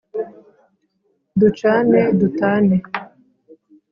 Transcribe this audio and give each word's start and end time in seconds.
ducane 1.39 2.01
dutane!” 2.19 2.77